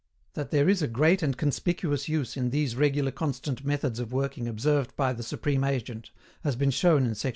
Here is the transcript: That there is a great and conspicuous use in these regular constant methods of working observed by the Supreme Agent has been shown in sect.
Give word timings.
That 0.33 0.49
there 0.49 0.67
is 0.67 0.81
a 0.81 0.87
great 0.87 1.21
and 1.21 1.37
conspicuous 1.37 2.09
use 2.09 2.35
in 2.35 2.49
these 2.49 2.75
regular 2.75 3.11
constant 3.11 3.63
methods 3.63 3.99
of 3.99 4.11
working 4.11 4.47
observed 4.47 4.95
by 4.95 5.13
the 5.13 5.21
Supreme 5.21 5.63
Agent 5.63 6.09
has 6.43 6.55
been 6.55 6.71
shown 6.71 7.05
in 7.05 7.13
sect. 7.13 7.29